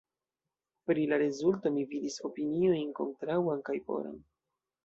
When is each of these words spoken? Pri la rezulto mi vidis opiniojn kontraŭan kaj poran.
Pri 0.91 1.03
la 1.11 1.19
rezulto 1.23 1.71
mi 1.77 1.85
vidis 1.93 2.17
opiniojn 2.31 2.91
kontraŭan 3.01 3.63
kaj 3.69 3.81
poran. 3.91 4.21